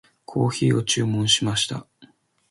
[0.25, 1.85] コーヒーを注文しました。